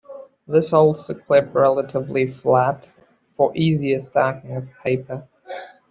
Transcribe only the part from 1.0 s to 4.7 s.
the clip relatively flat, for easier stacking of